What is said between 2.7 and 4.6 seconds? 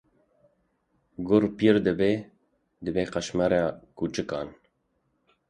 dibe qeşmerê kûçikan.